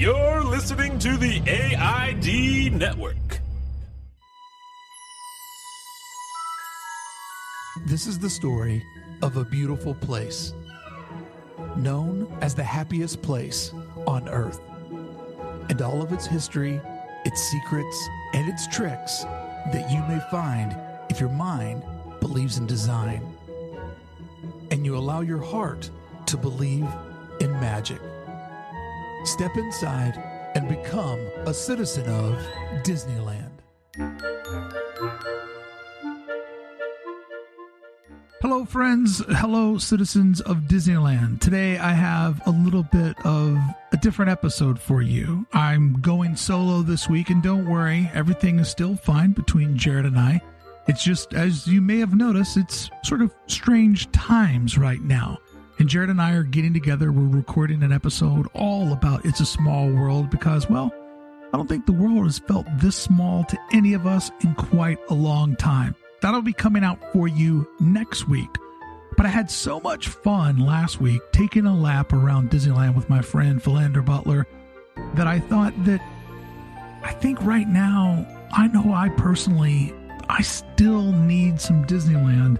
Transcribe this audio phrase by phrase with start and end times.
[0.00, 3.38] You're listening to the AID Network.
[7.84, 8.82] This is the story
[9.20, 10.54] of a beautiful place,
[11.76, 13.74] known as the happiest place
[14.06, 14.62] on earth.
[15.68, 16.80] And all of its history,
[17.26, 19.24] its secrets, and its tricks
[19.70, 20.74] that you may find
[21.10, 21.84] if your mind
[22.20, 23.36] believes in design
[24.70, 25.90] and you allow your heart
[26.24, 26.88] to believe
[27.40, 28.00] in magic.
[29.24, 30.16] Step inside
[30.54, 32.34] and become a citizen of
[32.82, 33.50] Disneyland.
[38.40, 39.22] Hello, friends.
[39.28, 41.40] Hello, citizens of Disneyland.
[41.40, 43.58] Today I have a little bit of
[43.92, 45.46] a different episode for you.
[45.52, 50.18] I'm going solo this week, and don't worry, everything is still fine between Jared and
[50.18, 50.40] I.
[50.88, 55.38] It's just, as you may have noticed, it's sort of strange times right now.
[55.80, 57.10] And Jared and I are getting together.
[57.10, 60.92] We're recording an episode all about It's a Small World because, well,
[61.54, 64.98] I don't think the world has felt this small to any of us in quite
[65.08, 65.94] a long time.
[66.20, 68.50] That'll be coming out for you next week.
[69.16, 73.22] But I had so much fun last week taking a lap around Disneyland with my
[73.22, 74.46] friend Philander Butler
[75.14, 76.02] that I thought that
[77.02, 79.94] I think right now, I know I personally,
[80.28, 82.58] I still need some Disneyland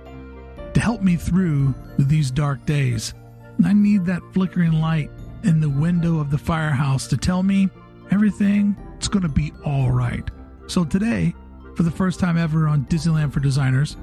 [0.81, 3.13] to help me through these dark days.
[3.59, 5.11] and I need that flickering light
[5.43, 7.69] in the window of the firehouse to tell me
[8.11, 10.27] everything is going to be all right.
[10.69, 11.35] So today,
[11.77, 13.99] for the first time ever on Disneyland for Designers,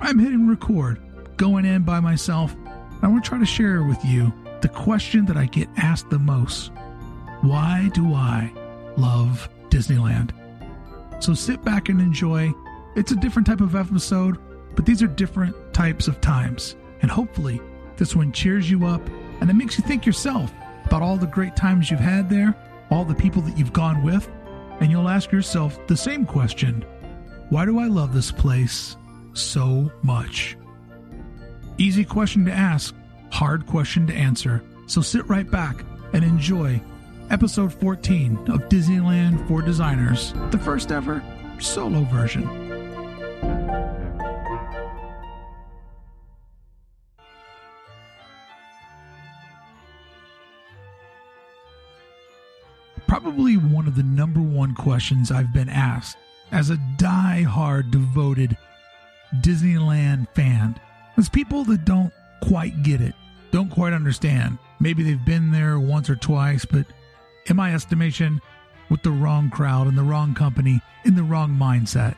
[0.00, 1.00] I'm hitting record,
[1.36, 2.54] going in by myself.
[3.02, 6.20] I want to try to share with you the question that I get asked the
[6.20, 6.70] most
[7.40, 8.52] Why do I
[8.96, 10.30] love Disneyland?
[11.20, 12.52] So sit back and enjoy.
[12.94, 14.38] It's a different type of episode,
[14.76, 16.76] but these are different types of times.
[17.00, 17.60] And hopefully,
[17.96, 19.02] this one cheers you up
[19.40, 20.52] and it makes you think yourself
[20.84, 22.54] about all the great times you've had there,
[22.90, 24.28] all the people that you've gone with,
[24.80, 26.84] and you'll ask yourself the same question
[27.48, 28.96] Why do I love this place
[29.32, 30.56] so much?
[31.78, 32.94] Easy question to ask,
[33.30, 34.62] hard question to answer.
[34.86, 36.80] So sit right back and enjoy
[37.30, 41.22] episode 14 of Disneyland for Designers, the first ever
[41.58, 42.61] solo version.
[53.82, 56.16] One of the number one questions I've been asked
[56.52, 58.56] as a die-hard devoted
[59.40, 60.78] Disneyland fan
[61.18, 62.12] is people that don't
[62.42, 63.12] quite get it,
[63.50, 64.58] don't quite understand.
[64.78, 66.86] Maybe they've been there once or twice, but
[67.46, 68.40] in my estimation,
[68.88, 72.14] with the wrong crowd and the wrong company, in the wrong mindset.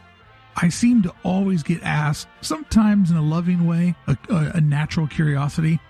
[0.56, 5.06] I seem to always get asked, sometimes in a loving way, a, a, a natural
[5.06, 5.80] curiosity,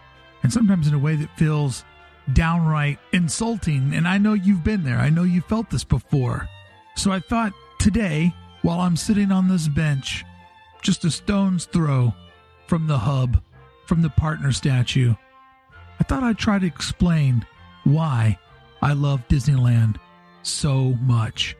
[0.44, 1.84] and sometimes in a way that feels
[2.32, 3.94] downright insulting.
[3.94, 4.98] And I know you've been there.
[4.98, 6.48] I know you felt this before.
[6.96, 10.24] So I thought today, while I'm sitting on this bench,
[10.82, 12.14] just a stone's throw
[12.66, 13.42] from the hub,
[13.86, 15.14] from the partner statue,
[16.00, 17.46] I thought I'd try to explain
[17.84, 18.38] why
[18.80, 19.96] I love Disneyland
[20.42, 21.56] so much.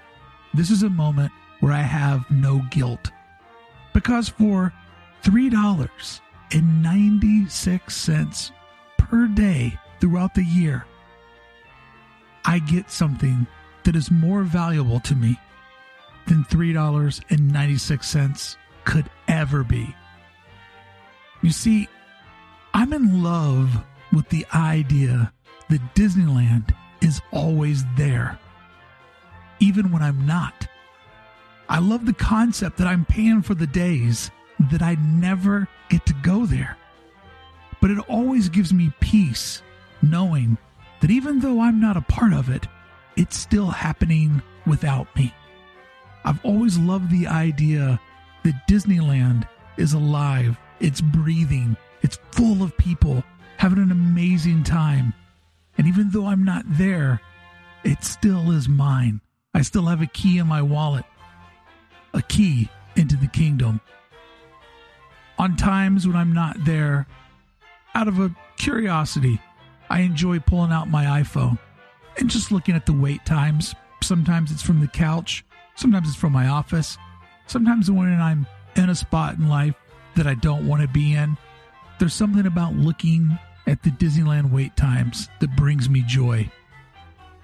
[0.54, 3.11] This is a moment where I have no guilt.
[3.93, 4.72] Because for
[6.50, 8.50] $3.96
[8.97, 10.87] per day throughout the year,
[12.45, 13.47] I get something
[13.85, 15.39] that is more valuable to me
[16.27, 19.95] than $3.96 could ever be.
[21.43, 21.89] You see,
[22.75, 25.33] I'm in love with the idea
[25.69, 28.39] that Disneyland is always there,
[29.61, 30.67] even when I'm not.
[31.69, 34.31] I love the concept that I'm paying for the days
[34.70, 36.76] that I never get to go there.
[37.81, 39.62] But it always gives me peace
[40.02, 40.58] knowing
[41.00, 42.66] that even though I'm not a part of it,
[43.16, 45.32] it's still happening without me.
[46.25, 48.00] I've always loved the idea
[48.44, 53.22] that Disneyland is alive, it's breathing, it's full of people
[53.56, 55.14] having an amazing time.
[55.76, 57.20] And even though I'm not there,
[57.84, 59.20] it still is mine.
[59.54, 61.04] I still have a key in my wallet,
[62.14, 63.81] a key into the kingdom.
[65.38, 67.06] On times when I'm not there,
[67.94, 69.40] out of a curiosity,
[69.88, 71.58] I enjoy pulling out my iPhone
[72.17, 73.75] and just looking at the wait times.
[74.02, 75.44] Sometimes it's from the couch,
[75.76, 76.99] sometimes it's from my office,
[77.46, 78.46] sometimes when I'm
[78.76, 79.75] in a spot in life
[80.17, 81.37] that I don't want to be in.
[81.99, 86.50] There's something about looking at the Disneyland wait times that brings me joy.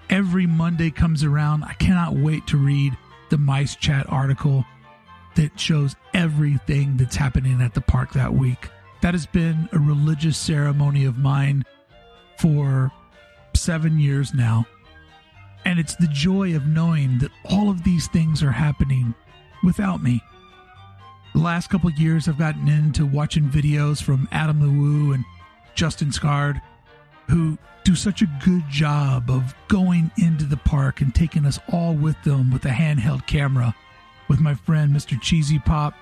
[0.09, 2.97] Every Monday comes around, I cannot wait to read
[3.29, 4.65] the MiceChat article
[5.35, 8.69] that shows everything that's happening at the park that week.
[9.01, 11.63] That has been a religious ceremony of mine
[12.39, 12.91] for
[13.55, 14.65] seven years now.
[15.65, 19.13] And it's the joy of knowing that all of these things are happening
[19.63, 20.21] without me.
[21.33, 25.25] The last couple years, I've gotten into watching videos from Adam the Woo and
[25.73, 26.61] Justin Scarred,
[27.29, 31.93] who do such a good job of going into the park and taking us all
[31.93, 33.75] with them with a handheld camera.
[34.27, 35.19] With my friend Mr.
[35.19, 35.93] Cheezypop,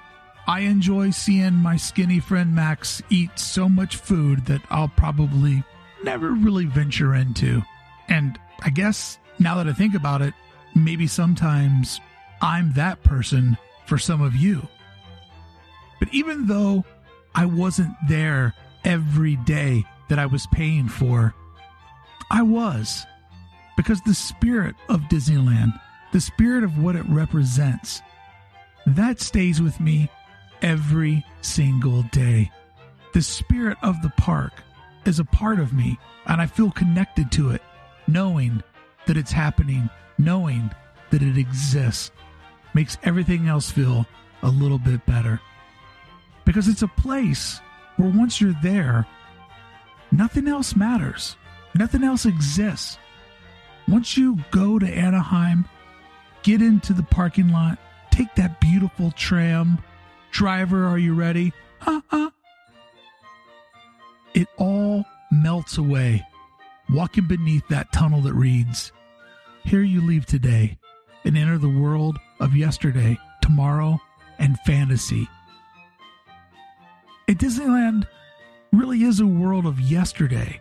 [0.48, 5.64] I enjoy seeing my skinny friend Max eat so much food that I'll probably
[6.04, 7.62] never really venture into.
[8.10, 10.34] And I guess now that I think about it,
[10.76, 12.00] maybe sometimes
[12.42, 14.68] I'm that person for some of you.
[16.00, 16.84] But even though
[17.36, 18.54] I wasn't there
[18.86, 21.34] every day that I was paying for.
[22.30, 23.06] I was.
[23.76, 25.80] Because the spirit of Disneyland,
[26.12, 28.02] the spirit of what it represents,
[28.86, 30.10] that stays with me
[30.62, 32.52] every single day.
[33.14, 34.54] The spirit of the park
[35.06, 37.62] is a part of me, and I feel connected to it,
[38.08, 38.64] knowing
[39.06, 40.72] that it's happening, knowing
[41.12, 42.12] that it exists,
[42.74, 44.06] makes everything else feel
[44.42, 45.40] a little bit better.
[46.46, 47.62] Because it's a place
[47.98, 49.06] where once you're there,
[50.12, 51.38] nothing else matters.
[51.76, 52.98] Nothing else exists.
[53.88, 55.66] Once you go to Anaheim,
[56.44, 57.78] get into the parking lot,
[58.14, 59.80] take that beautiful tram.
[60.32, 61.52] Driver, are you ready?
[61.86, 62.30] Uh-uh.
[64.36, 66.24] It all melts away,
[66.90, 68.92] walking beneath that tunnel that reads,
[69.64, 70.78] Here you leave today
[71.26, 74.00] and enter the world of yesterday, tomorrow,
[74.38, 75.28] and fantasy.
[77.28, 78.08] At Disneyland
[78.72, 80.60] really is a world of yesterday.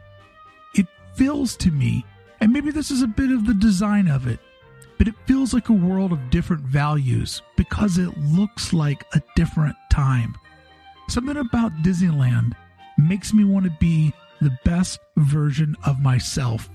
[0.75, 2.07] It feels to me,
[2.41, 4.41] and maybe this is a bit of the design of it,
[5.03, 9.75] but it feels like a world of different values because it looks like a different
[9.91, 10.33] time.
[11.09, 12.53] Something about Disneyland
[12.97, 16.71] makes me want to be the best version of myself.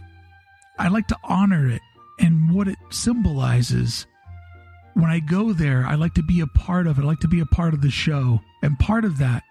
[0.77, 1.81] I like to honor it
[2.19, 4.06] and what it symbolizes.
[4.95, 7.03] When I go there, I like to be a part of it.
[7.03, 8.41] I like to be a part of the show.
[8.62, 9.44] And part of that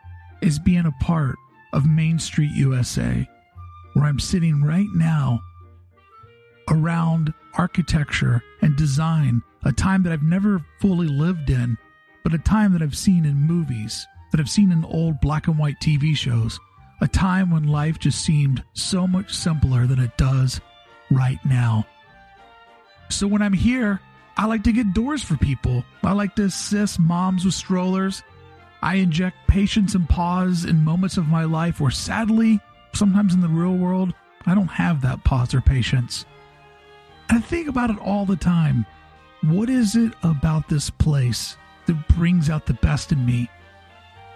[0.42, 1.36] is being a part
[1.72, 3.26] of Main Street USA,
[3.94, 5.40] where I'm sitting right now
[6.68, 11.78] around architecture and design, a time that I've never fully lived in,
[12.24, 15.58] but a time that I've seen in movies, that I've seen in old black and
[15.58, 16.58] white TV shows,
[17.00, 20.60] a time when life just seemed so much simpler than it does
[21.10, 21.86] right now.
[23.08, 24.00] So when I'm here,
[24.36, 25.84] I like to get doors for people.
[26.02, 28.22] I like to assist moms with strollers
[28.82, 32.60] I inject patience and pause in moments of my life where sadly,
[32.92, 36.24] sometimes in the real world, I don't have that pause or patience.
[37.28, 38.86] I think about it all the time.
[39.42, 41.56] What is it about this place
[41.86, 43.50] that brings out the best in me?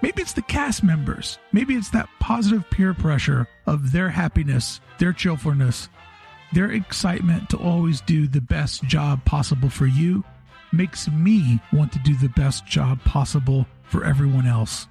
[0.02, 1.38] Maybe it's the cast members.
[1.52, 5.88] Maybe it's that positive peer pressure of their happiness, their cheerfulness,
[6.52, 10.24] their excitement to always do the best job possible for you
[10.72, 14.86] makes me want to do the best job possible for everyone else.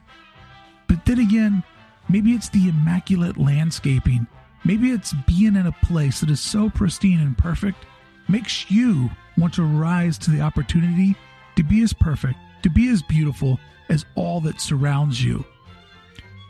[0.87, 1.63] But then again,
[2.07, 4.27] maybe it's the immaculate landscaping.
[4.69, 7.87] Maybe it's being in a place that is so pristine and perfect
[8.27, 11.15] makes you want to rise to the opportunity
[11.55, 13.59] to be as perfect, to be as beautiful
[13.89, 15.43] as all that surrounds you.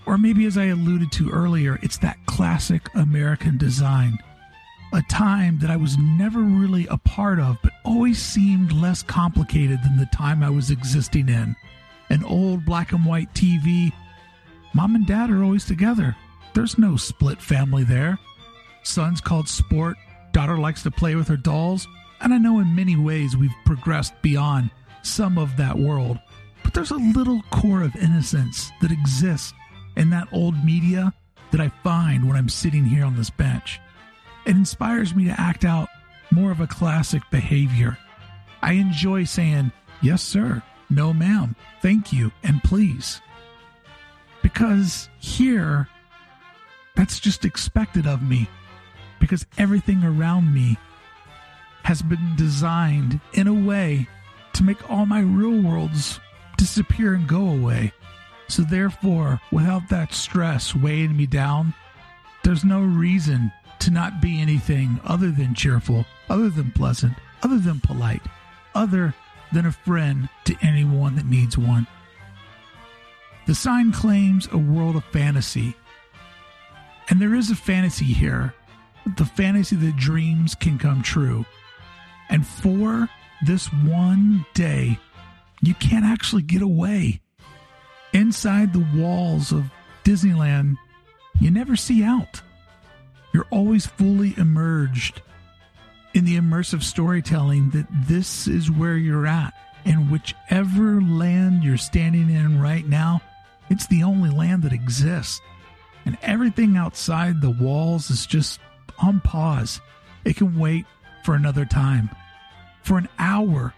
[0.06, 4.18] Or maybe, as I alluded to earlier, it's that classic American design.
[4.92, 9.80] A time that I was never really a part of, but always seemed less complicated
[9.82, 11.56] than the time I was existing in
[12.10, 13.94] an old black and white TV.
[14.74, 16.18] Mom and dad are always together.
[16.54, 18.18] There's no split family there.
[18.84, 19.98] Son's called sport,
[20.32, 21.88] daughter likes to play with her dolls,
[22.22, 24.72] and I know in many ways we've progressed beyond
[25.04, 26.20] some of that world.
[26.64, 29.54] But there's a little core of innocence that exists
[29.96, 31.14] in that old media
[31.52, 33.80] that I find when I'm sitting here on this bench.
[34.46, 35.90] It inspires me to act out
[36.32, 37.98] more of a classic behavior.
[38.62, 43.22] I enjoy saying, yes, sir, no, ma'am, thank you, and please.
[44.42, 45.88] Because here,
[46.96, 48.50] that's just expected of me.
[49.20, 50.78] Because everything around me
[51.84, 54.08] has been designed in a way
[54.54, 56.20] to make all my real worlds
[56.58, 57.94] disappear and go away.
[58.48, 61.74] So, therefore, without that stress weighing me down,
[62.44, 67.80] there's no reason to not be anything other than cheerful, other than pleasant, other than
[67.80, 68.22] polite,
[68.76, 69.14] other
[69.54, 71.88] than a friend to anyone that needs one.
[73.48, 75.76] The sign claims a world of fantasy.
[77.10, 78.54] And there is a fantasy here
[79.18, 81.46] the fantasy that dreams can come true.
[82.30, 83.10] And for
[83.46, 85.00] this one day,
[85.62, 87.22] you can't actually get away.
[88.14, 89.66] Inside the walls of
[90.04, 90.76] Disneyland,
[91.40, 92.42] you never see out.
[93.34, 95.22] You're always fully immersed
[96.14, 99.54] in the immersive storytelling that this is where you're at.
[99.86, 103.22] And whichever land you're standing in right now,
[103.70, 105.40] it's the only land that exists.
[106.06, 108.60] And everything outside the walls is just
[109.00, 109.82] on pause.
[110.26, 110.86] It can wait
[111.24, 112.10] for another time.
[112.84, 113.74] For an hour,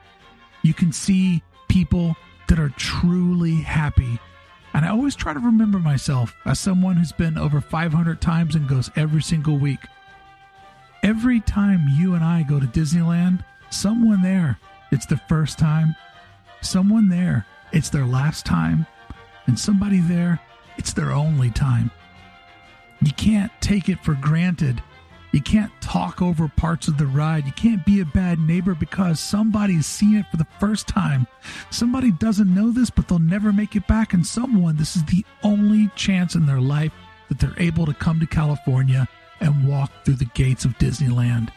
[0.64, 2.16] you can see people
[2.48, 4.20] that are truly happy.
[4.74, 8.68] And I always try to remember myself as someone who's been over 500 times and
[8.68, 9.80] goes every single week.
[11.04, 14.60] Every time you and I go to Disneyland, someone there,
[14.92, 15.96] it's the first time.
[16.62, 18.86] Someone there, it's their last time.
[19.48, 20.40] And somebody there,
[20.78, 21.92] it's their only time.
[23.02, 24.82] You can't take it for granted
[25.32, 27.46] you can't talk over parts of the ride.
[27.46, 31.26] You can't be a bad neighbor because somebody's seen it for the first time.
[31.70, 34.14] Somebody doesn't know this, but they'll never make it back.
[34.14, 36.92] And someone, this is the only chance in their life
[37.30, 39.08] that they're able to come to California
[39.40, 41.50] and walk through the gates of Disneyland.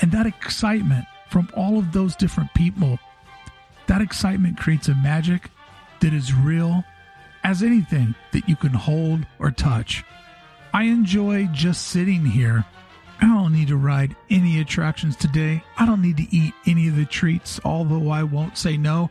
[0.00, 3.00] And that excitement from all of those different people,
[3.88, 5.50] that excitement creates a magic
[6.00, 6.84] that is real
[7.42, 10.04] as anything that you can hold or touch.
[10.72, 12.64] I enjoy just sitting here.
[13.20, 15.62] I don't need to ride any attractions today.
[15.76, 19.10] I don't need to eat any of the treats, although I won't say no.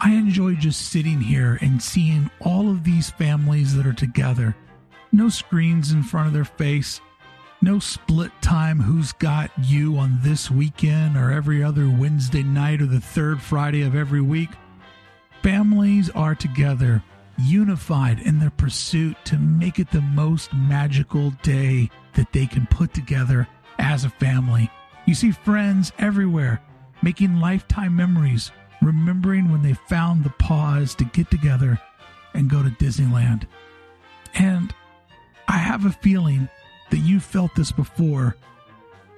[0.00, 4.56] I enjoy just sitting here and seeing all of these families that are together.
[5.12, 7.00] No screens in front of their face.
[7.60, 12.86] No split time who's got you on this weekend or every other Wednesday night or
[12.86, 14.50] the third Friday of every week.
[15.42, 17.02] Families are together
[17.38, 22.92] unified in their pursuit to make it the most magical day that they can put
[22.94, 23.48] together
[23.78, 24.70] as a family.
[25.06, 26.62] You see friends everywhere
[27.02, 31.80] making lifetime memories, remembering when they found the pause to get together
[32.34, 33.46] and go to Disneyland.
[34.34, 34.72] And
[35.48, 36.48] I have a feeling
[36.90, 38.36] that you felt this before.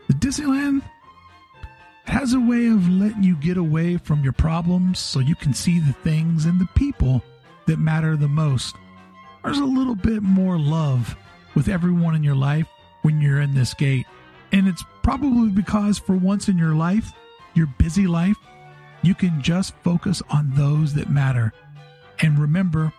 [0.08, 0.82] The Disneyland
[2.06, 5.78] has a way of letting you get away from your problems so you can see
[5.78, 7.22] the things and the people
[7.66, 8.76] that matter the most.
[9.42, 11.16] There's a little bit more love
[11.54, 12.66] with everyone in your life
[13.02, 14.06] when you're in this gate.
[14.52, 17.12] And it's probably because for once in your life,
[17.54, 18.36] your busy life,
[19.02, 21.52] you can just focus on those that matter.
[22.20, 22.92] And remember,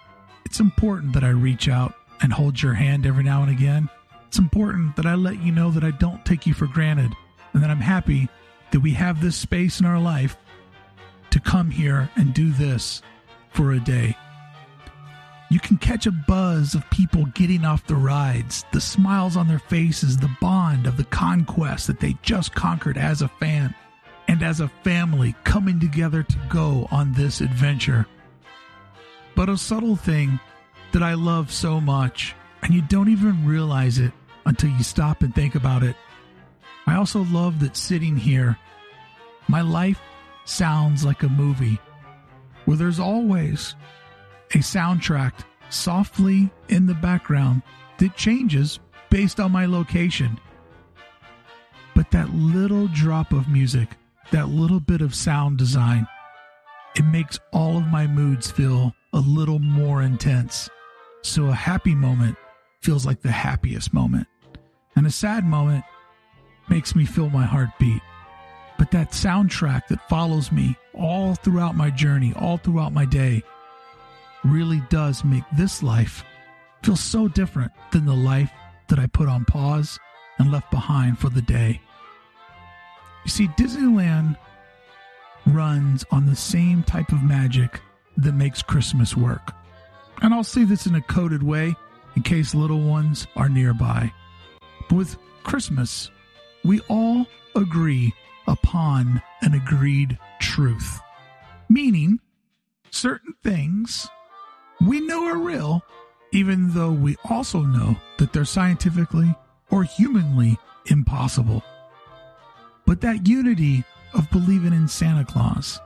[0.46, 3.90] it's important that I reach out and hold your hand every now and again.
[4.28, 7.12] It's important that I let you know that I don't take you for granted
[7.54, 8.30] and that I'm happy
[8.72, 10.38] that we have this space in our life
[11.32, 13.02] to come here and do this
[13.50, 14.16] for a day.
[15.50, 19.60] You can catch a buzz of people getting off the rides, the smiles on their
[19.60, 23.76] faces, the bond of the conquest that they just conquered as a fan
[24.28, 28.08] and as a family coming together to go on this adventure.
[29.36, 30.40] But a subtle thing
[30.94, 34.14] that I love so much, and you don't even realize it
[34.46, 35.96] until you stop and think about it.
[36.88, 38.58] I also love that sitting here,
[39.48, 40.00] my life
[40.46, 41.80] sounds like a movie
[42.66, 43.76] where there's always
[44.56, 45.34] a soundtrack
[45.70, 47.62] softly in the background
[47.98, 50.40] that changes based on my location.
[51.94, 53.90] But that little drop of music,
[54.32, 56.08] that little bit of sound design,
[56.96, 60.70] it makes all of my moods feel a little more intense.
[61.22, 62.38] So a happy moment
[62.82, 64.28] feels like the happiest moment,
[64.96, 65.84] and a sad moment
[66.70, 68.02] makes me feel my heart beat.
[68.78, 73.44] But that soundtrack that follows me all throughout my journey, all throughout my day,
[74.46, 76.24] really does make this life
[76.84, 78.52] feel so different than the life
[78.88, 80.00] that I put on pause
[80.38, 81.82] and left behind for the day.
[83.24, 84.38] You see, Disneyland
[85.48, 87.82] runs on the same type of magic
[88.18, 89.52] that makes Christmas work.
[90.22, 91.76] And I'll say this in a coded way
[92.16, 94.12] in case little ones are nearby.
[94.90, 96.12] But with Christmas,
[96.64, 97.26] we all
[97.56, 98.14] agree
[98.48, 101.00] upon an agreed truth,
[101.70, 102.20] meaning
[102.92, 104.08] certain things
[104.82, 105.84] we know are real,
[106.32, 109.34] even though we also know that they're scientifically
[109.72, 111.64] or humanly impossible.
[112.86, 115.80] But that unity of believing in Santa Claus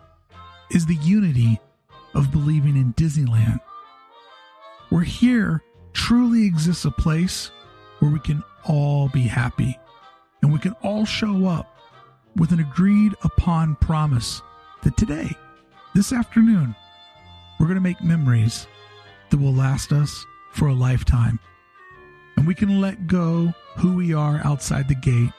[0.72, 1.60] is the unity
[2.14, 3.60] of believing in Disneyland.
[4.90, 7.52] Where here truly exists a place
[8.00, 9.78] where we can all be happy
[10.42, 11.78] and we can all show up
[12.36, 14.42] with an agreed upon promise
[14.84, 15.30] that today,
[15.94, 16.76] this afternoon,
[17.60, 18.68] we're going to make memories
[19.30, 21.40] that will last us for a lifetime.
[22.38, 25.32] And we can let go who we are outside the gate.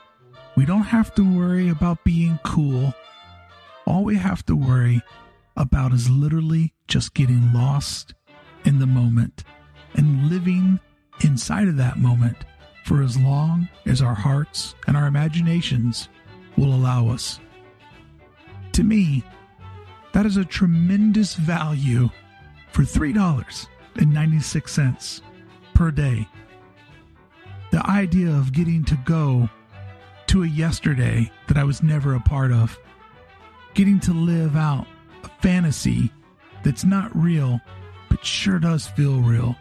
[0.57, 2.93] We don't have to worry about being cool.
[3.87, 5.01] All we have to worry
[5.57, 8.15] about is literally just getting lost
[8.65, 9.45] in the moment
[9.95, 10.79] and living
[11.25, 12.37] inside of that moment
[12.85, 16.09] for as long as our hearts and our imaginations
[16.57, 17.41] will allow us.
[18.73, 19.25] To me,
[20.13, 22.11] that is a tremendous value
[22.73, 25.21] for $3.96
[25.75, 26.29] per day.
[27.71, 29.49] The idea of getting to go
[30.29, 32.79] to a yesterday that I was never a part of,
[33.75, 34.87] getting to live out
[35.25, 36.13] a fantasy
[36.65, 37.61] that's not real,
[38.09, 39.57] but sure does feel real.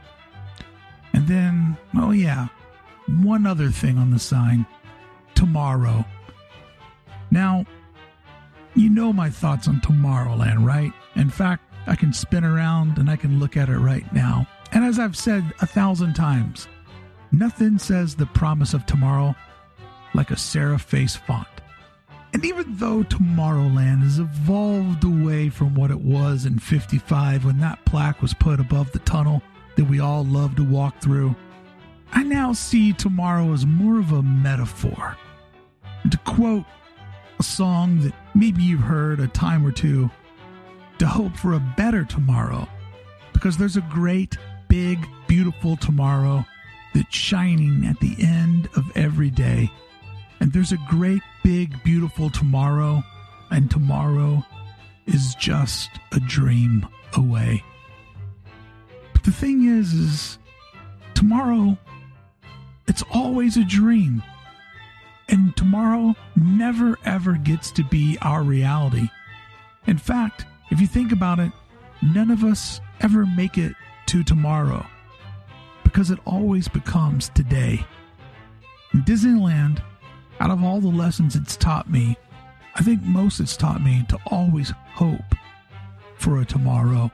[1.13, 2.47] And then, oh yeah,
[3.07, 4.65] one other thing on the sign
[5.35, 6.05] tomorrow.
[7.31, 7.65] Now,
[8.75, 10.91] you know my thoughts on Tomorrowland, right?
[11.15, 14.47] In fact, I can spin around and I can look at it right now.
[14.71, 16.67] And as I've said a thousand times,
[17.31, 19.35] nothing says the promise of tomorrow
[20.13, 21.47] like a serif face font.
[22.33, 27.83] And even though Tomorrowland has evolved away from what it was in 55 when that
[27.85, 29.41] plaque was put above the tunnel
[29.75, 31.35] that we all love to walk through,
[32.11, 35.17] I now see tomorrow as more of a metaphor.
[36.03, 36.65] And to quote
[37.39, 40.09] a song that maybe you've heard a time or two,
[40.97, 42.67] to hope for a better tomorrow,
[43.31, 46.45] because there's a great, big, beautiful tomorrow
[46.93, 49.71] that's shining at the end of every day.
[50.41, 53.03] And there's a great, big, beautiful tomorrow,
[53.51, 54.45] and tomorrow
[55.05, 57.63] is just a dream away.
[59.13, 60.39] But the thing is, is
[61.13, 61.77] tomorrow,
[62.87, 64.21] it's always a dream.
[65.29, 69.09] And tomorrow never ever gets to be our reality.
[69.85, 71.51] In fact, if you think about it,
[72.01, 73.73] none of us ever make it
[74.07, 74.85] to tomorrow
[75.83, 77.85] because it always becomes today.
[78.93, 79.81] In Disneyland,
[80.39, 82.17] out of all the lessons it's taught me,
[82.75, 85.35] I think most it's taught me to always hope
[86.15, 87.11] for a tomorrow,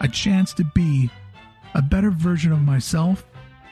[0.00, 1.10] a chance to be
[1.74, 3.24] a better version of myself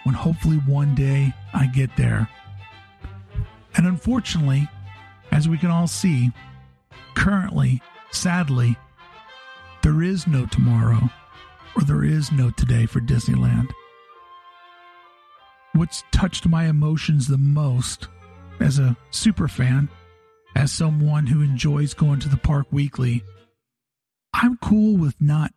[0.05, 2.29] when hopefully one day I get there.
[3.77, 4.69] And unfortunately,
[5.31, 6.31] as we can all see,
[7.15, 7.81] currently,
[8.11, 8.77] sadly,
[9.83, 11.11] there is no tomorrow
[11.77, 13.71] or there is no today for Disneyland.
[15.73, 18.09] What's touched my emotions the most
[18.61, 19.89] as a super fan,
[20.55, 23.25] as someone who enjoys going to the park weekly,
[24.35, 25.53] I'm cool with not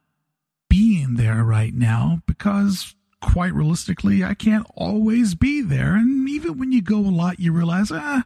[0.70, 5.96] being there right now because quite realistically, I can't always be there.
[5.96, 8.24] And even when you go a lot, you realize, ah,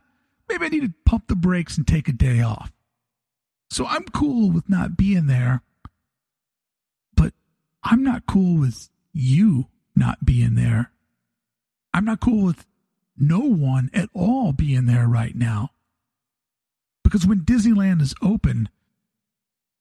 [0.48, 2.72] maybe I need to pump the brakes and take a day off.
[3.70, 5.62] So I'm cool with not being there,
[7.16, 7.34] but
[7.84, 10.92] I'm not cool with you not being there.
[11.94, 12.66] I'm not cool with
[13.18, 15.72] no one at all being there right now.
[17.04, 18.70] Because when Disneyland is open,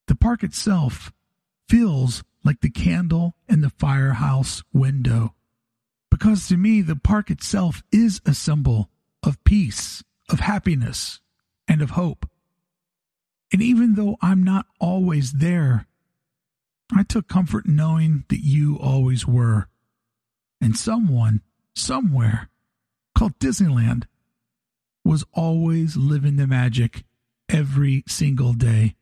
[0.06, 1.12] the park itself
[1.68, 5.34] feels like the candle in the firehouse window.
[6.10, 8.90] Because to me, the park itself is a symbol
[9.22, 11.20] of peace, of happiness,
[11.66, 12.28] and of hope.
[13.52, 15.86] And even though I'm not always there,
[16.94, 19.68] I took comfort knowing that you always were.
[20.60, 21.42] And someone,
[21.74, 22.48] somewhere,
[23.14, 24.04] called Disneyland,
[25.04, 27.04] was always living the magic
[27.48, 28.94] every single day.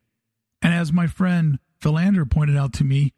[0.62, 3.12] And as my friend Philander pointed out to me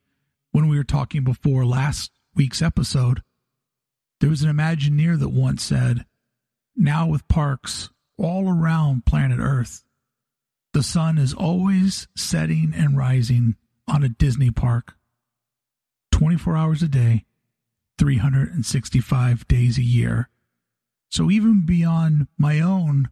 [0.58, 3.22] when we were talking before last week's episode,
[4.18, 6.04] there was an Imagineer that once said,
[6.74, 9.84] Now with parks all around planet Earth,
[10.72, 13.54] the sun is always setting and rising
[13.86, 14.94] on a Disney park
[16.10, 17.24] 24 hours a day,
[17.96, 20.28] 365 days a year.
[21.08, 23.10] So even beyond my own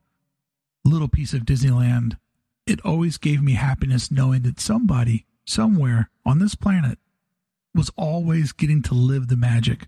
[0.84, 2.18] little piece of Disneyland,
[2.66, 6.98] it always gave me happiness knowing that somebody, somewhere on this planet,
[7.76, 9.86] was always getting to live the magic.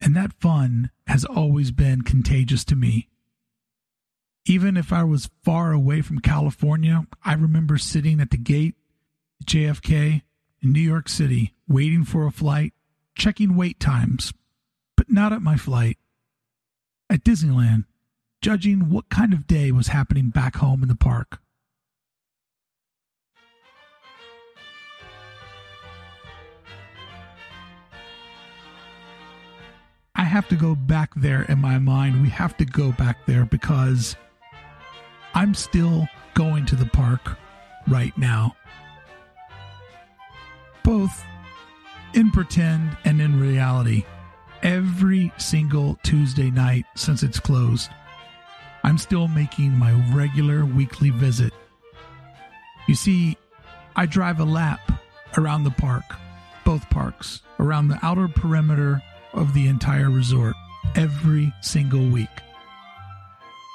[0.00, 3.08] And that fun has always been contagious to me.
[4.44, 8.74] Even if I was far away from California, I remember sitting at the gate
[9.40, 10.22] at JFK
[10.60, 12.72] in New York City, waiting for a flight,
[13.16, 14.32] checking wait times,
[14.96, 15.98] but not at my flight.
[17.08, 17.84] At Disneyland,
[18.40, 21.40] judging what kind of day was happening back home in the park.
[30.32, 32.22] Have to go back there in my mind.
[32.22, 34.16] We have to go back there because
[35.34, 37.36] I'm still going to the park
[37.86, 38.56] right now.
[40.82, 41.22] Both
[42.14, 44.06] in pretend and in reality.
[44.62, 47.90] Every single Tuesday night since it's closed,
[48.84, 51.52] I'm still making my regular weekly visit.
[52.88, 53.36] You see,
[53.96, 54.80] I drive a lap
[55.36, 56.04] around the park,
[56.64, 59.02] both parks, around the outer perimeter
[59.34, 60.54] of the entire resort
[60.94, 62.28] every single week.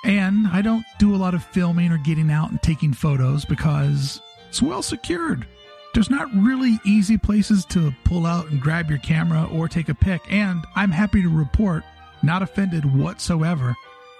[0.03, 4.21] And I don't do a lot of filming or getting out and taking photos because
[4.47, 5.45] it's well secured.
[5.93, 9.95] There's not really easy places to pull out and grab your camera or take a
[9.95, 10.21] pic.
[10.29, 11.83] And I'm happy to report,
[12.21, 13.75] not offended whatsoever,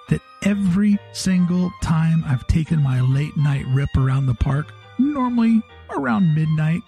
[0.10, 6.34] that every single time I've taken my late night rip around the park, normally around
[6.34, 6.82] midnight,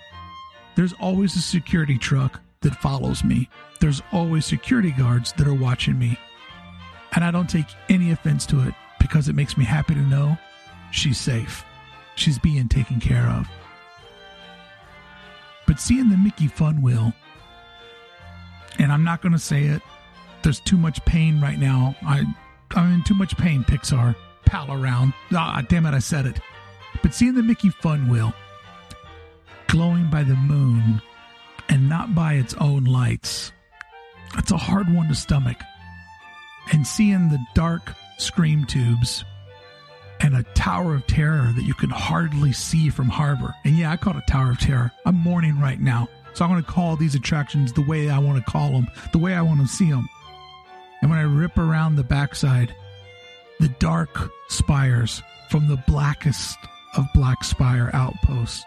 [0.76, 3.50] there's always a security truck that follows me.
[3.80, 6.20] There's always security guards that are watching me.
[7.14, 10.38] And I don't take any offense to it because it makes me happy to know
[10.92, 11.64] she's safe.
[12.16, 13.48] She's being taken care of.
[15.66, 17.14] But seeing the Mickey Fun Wheel,
[18.78, 19.82] and I'm not going to say it,
[20.42, 21.96] there's too much pain right now.
[22.02, 22.26] I,
[22.72, 24.16] I'm in too much pain, Pixar.
[24.46, 25.14] Pal-A-Round.
[25.34, 26.40] Ah, damn it, I said it.
[27.02, 28.34] But seeing the Mickey Fun Wheel
[29.68, 31.02] glowing by the moon
[31.70, 33.52] and not by its own lights,
[34.36, 35.58] that's a hard one to stomach.
[36.72, 39.24] And seeing the dark scream tubes
[40.20, 43.54] and a tower of terror that you can hardly see from harbor.
[43.64, 44.92] And yeah, I call it a tower of terror.
[45.06, 46.10] I'm mourning right now.
[46.34, 49.18] So I'm going to call these attractions the way I want to call them, the
[49.18, 50.08] way I want to see them.
[51.02, 52.76] And when I rip around the backside,
[53.60, 56.58] the dark spires from the blackest
[56.96, 58.66] of black spire outposts.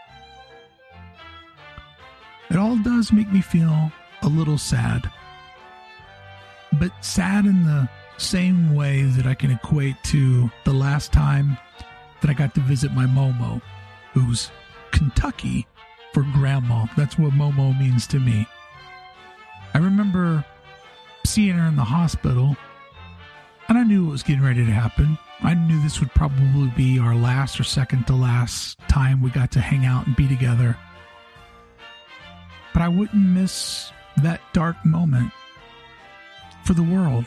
[2.51, 3.91] It all does make me feel
[4.23, 5.11] a little sad.
[6.79, 11.59] But sad in the same way that I can equate to the last time
[12.21, 13.61] that I got to visit my Momo,
[14.13, 14.51] who's
[14.91, 15.67] Kentucky
[16.13, 16.87] for grandma.
[16.97, 18.47] That's what Momo means to me.
[19.75, 20.45] I remember
[21.27, 22.57] seeing her in the hospital,
[23.69, 25.19] and I knew it was getting ready to happen.
[25.41, 29.51] I knew this would probably be our last or second to last time we got
[29.53, 30.77] to hang out and be together.
[32.93, 35.33] Wouldn't miss that dark moment
[36.65, 37.25] for the world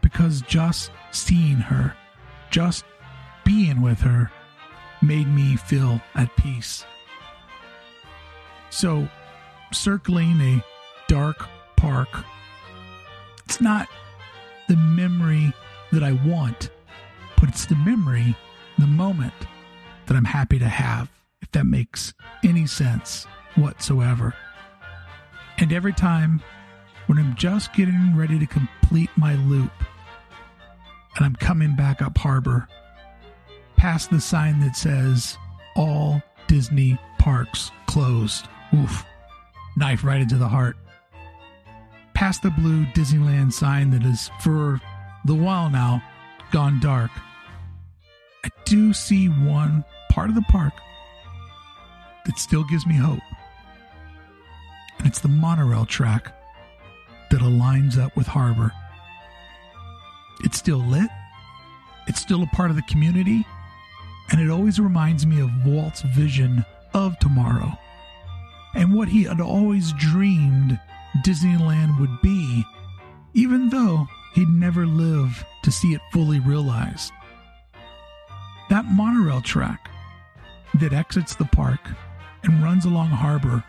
[0.00, 1.94] because just seeing her,
[2.50, 2.84] just
[3.44, 4.30] being with her,
[5.02, 6.86] made me feel at peace.
[8.70, 9.08] So,
[9.72, 10.64] circling a
[11.06, 12.08] dark park,
[13.44, 13.88] it's not
[14.68, 15.52] the memory
[15.92, 16.70] that I want,
[17.38, 18.34] but it's the memory,
[18.78, 19.34] the moment
[20.06, 21.10] that I'm happy to have,
[21.42, 24.34] if that makes any sense whatsoever.
[25.58, 26.42] And every time
[27.06, 29.72] when I'm just getting ready to complete my loop,
[31.16, 32.68] and I'm coming back up harbor,
[33.76, 35.38] past the sign that says,
[35.74, 38.46] All Disney parks closed.
[38.74, 39.04] Oof.
[39.76, 40.76] Knife right into the heart.
[42.14, 44.80] Past the blue Disneyland sign that is, for
[45.24, 46.02] the while now,
[46.50, 47.10] gone dark.
[48.44, 50.72] I do see one part of the park
[52.24, 53.20] that still gives me hope.
[55.06, 56.32] It's the monorail track
[57.30, 58.72] that aligns up with Harbor.
[60.42, 61.08] It's still lit,
[62.08, 63.46] it's still a part of the community,
[64.30, 67.78] and it always reminds me of Walt's vision of tomorrow
[68.74, 70.78] and what he had always dreamed
[71.24, 72.64] Disneyland would be,
[73.32, 77.12] even though he'd never live to see it fully realized.
[78.70, 79.88] That monorail track
[80.74, 81.80] that exits the park
[82.42, 83.62] and runs along harbor.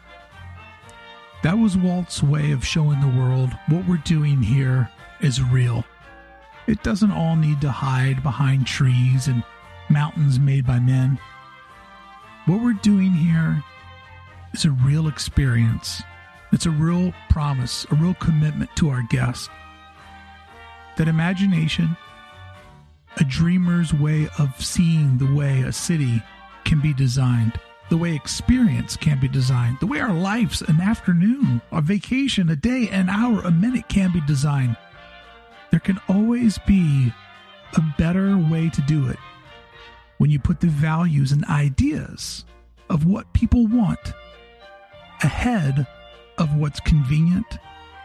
[1.44, 4.90] That was Walt's way of showing the world what we're doing here
[5.22, 5.86] is real.
[6.66, 9.44] It doesn't all need to hide behind trees and
[9.90, 11.20] mountains made by men.
[12.46, 13.64] What we're doing here
[14.54, 16.02] is a real experience.
[16.52, 19.50] It's a real promise, a real commitment to our guests.
[20.98, 21.96] That imagination,
[23.18, 26.22] a dreamer's way of seeing the way a city
[26.66, 27.60] can be designed.
[27.90, 32.56] The way experience can be designed, the way our lives, an afternoon, a vacation, a
[32.56, 34.76] day, an hour, a minute can be designed.
[35.72, 37.14] There can always be
[37.76, 39.18] a better way to do it
[40.18, 42.46] when you put the values and ideas
[42.90, 44.14] of what people want
[45.24, 45.88] ahead
[46.38, 47.58] of what's convenient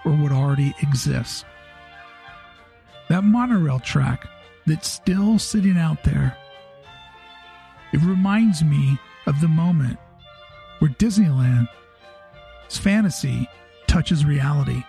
[0.05, 1.45] or what already exists.
[3.09, 4.27] That monorail track
[4.66, 6.37] that's still sitting out there,
[7.92, 9.98] it reminds me of the moment
[10.78, 11.68] where Disneyland's
[12.70, 13.48] fantasy
[13.87, 14.82] touches reality.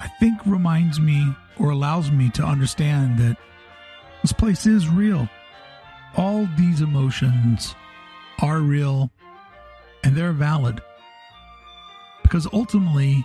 [0.00, 1.24] I think reminds me
[1.58, 3.36] or allows me to understand that
[4.22, 5.28] this place is real.
[6.16, 7.74] All these emotions
[8.40, 9.10] are real
[10.02, 10.80] and they're valid.
[12.22, 13.24] Because ultimately,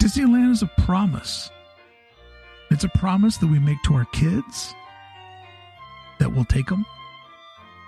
[0.00, 1.50] Disneyland is a promise.
[2.70, 4.74] It's a promise that we make to our kids
[6.18, 6.84] that we'll take them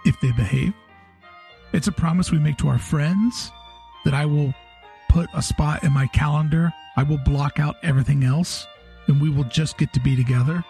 [0.05, 0.73] if they behave.
[1.73, 3.51] It's a promise we make to our friends
[4.05, 4.53] that I will
[5.09, 6.73] put a spot in my calendar.
[6.97, 8.67] I will block out everything else
[9.07, 10.63] and we will just get to be together.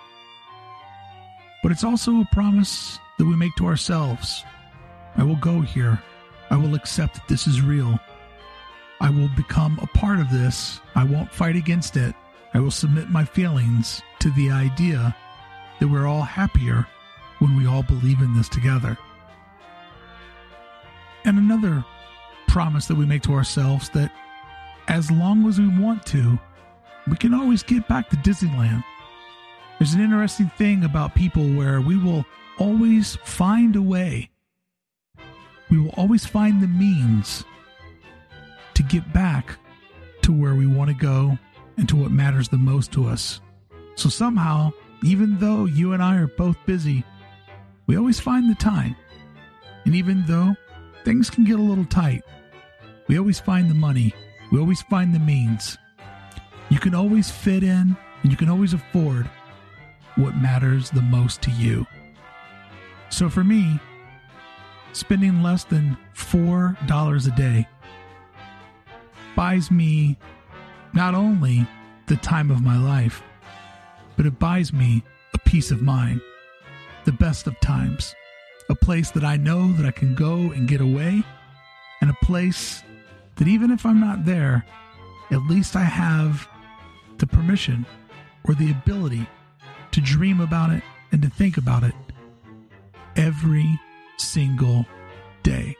[1.62, 4.44] But it's also a promise that we make to ourselves.
[5.16, 6.00] I will go here.
[6.50, 7.98] I will accept that this is real.
[9.00, 10.80] I will become a part of this.
[10.94, 12.14] I won't fight against it.
[12.54, 15.16] I will submit my feelings to the idea
[15.80, 16.86] that we're all happier
[17.40, 18.96] when we all believe in this together.
[21.62, 21.84] Another
[22.48, 24.10] promise that we make to ourselves that
[24.88, 26.36] as long as we want to,
[27.06, 28.82] we can always get back to Disneyland.
[29.78, 32.24] There's an interesting thing about people where we will
[32.58, 34.30] always find a way.
[35.70, 37.44] We will always find the means
[38.74, 39.56] to get back
[40.22, 41.38] to where we want to go
[41.76, 43.40] and to what matters the most to us.
[43.94, 44.72] So somehow,
[45.04, 47.04] even though you and I are both busy,
[47.86, 48.96] we always find the time.
[49.84, 50.56] And even though
[51.04, 52.22] things can get a little tight,
[53.08, 54.14] we always find the money,
[54.50, 55.78] we always find the means.
[56.70, 59.28] You can always fit in and you can always afford
[60.16, 61.86] what matters the most to you.
[63.10, 63.78] So for me,
[64.92, 67.68] spending less than $4 a day
[69.34, 70.16] buys me
[70.92, 71.66] not only
[72.06, 73.22] the time of my life,
[74.16, 75.02] but it buys me
[75.34, 76.20] a peace of mind,
[77.04, 78.14] the best of times,
[78.72, 81.22] a place that I know that I can go and get away,
[82.00, 82.82] and a place
[83.36, 84.64] that even if I'm not there,
[85.30, 86.48] at least I have
[87.18, 87.84] the permission
[88.44, 89.26] or the ability
[89.92, 90.82] to dream about it
[91.12, 91.94] and to think about it
[93.14, 93.78] every
[94.16, 94.86] single
[95.42, 95.76] day.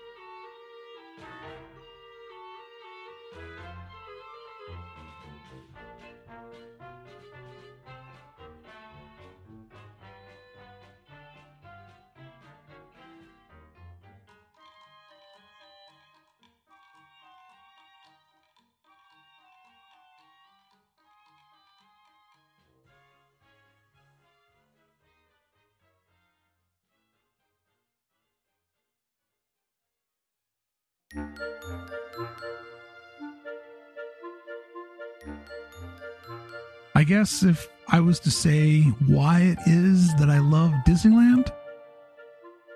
[36.95, 41.53] I guess if I was to say why it is that I love Disneyland,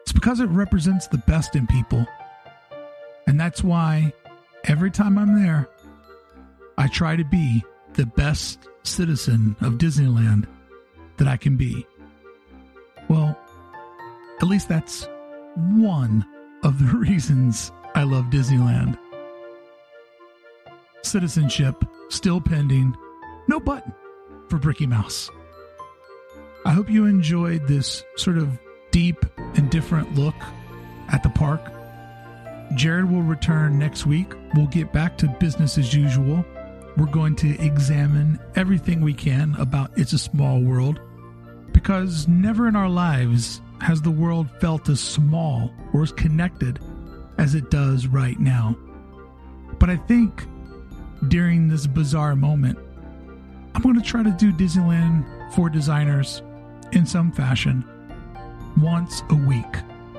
[0.02, 2.06] it's because it represents the best in people.
[3.26, 4.12] And that's why
[4.64, 5.68] every time I'm there,
[6.78, 10.46] I try to be the best citizen of Disneyland
[11.16, 11.86] that I can be.
[13.08, 13.38] Well,
[14.40, 15.08] at least that's
[15.54, 16.26] one
[16.62, 18.98] of the reasons I love Disneyland.
[21.06, 22.96] Citizenship still pending.
[23.48, 23.94] No button
[24.48, 25.30] for Bricky Mouse.
[26.64, 28.58] I hope you enjoyed this sort of
[28.90, 30.34] deep and different look
[31.08, 31.60] at the park.
[32.74, 34.32] Jared will return next week.
[34.54, 36.44] We'll get back to business as usual.
[36.96, 41.00] We're going to examine everything we can about It's a Small World
[41.72, 46.80] because never in our lives has the world felt as small or as connected
[47.38, 48.74] as it does right now.
[49.78, 50.46] But I think
[51.28, 52.78] during this bizarre moment,
[53.74, 55.24] I'm going to try to do Disneyland
[55.54, 56.42] for designers
[56.92, 57.84] in some fashion
[58.80, 59.64] once a week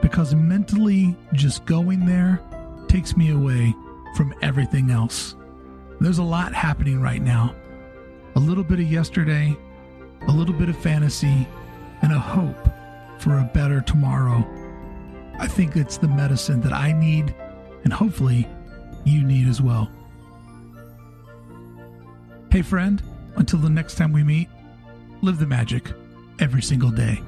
[0.01, 2.41] because mentally just going there
[2.87, 3.73] takes me away
[4.15, 5.35] from everything else.
[5.99, 7.55] There's a lot happening right now.
[8.35, 9.57] A little bit of yesterday,
[10.27, 11.47] a little bit of fantasy,
[12.01, 12.69] and a hope
[13.19, 14.45] for a better tomorrow.
[15.39, 17.33] I think it's the medicine that I need,
[17.83, 18.47] and hopefully
[19.03, 19.89] you need as well.
[22.49, 23.03] Hey, friend,
[23.35, 24.47] until the next time we meet,
[25.21, 25.91] live the magic
[26.39, 27.21] every single day.